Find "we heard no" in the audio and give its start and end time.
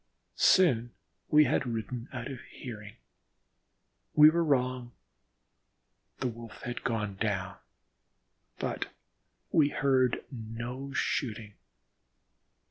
9.51-10.91